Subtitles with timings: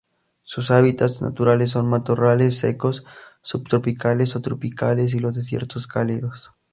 [0.41, 3.05] Sus hábitats naturales son matorrales secos
[3.43, 6.49] subtropicales o tropicales y los desiertos cálidos.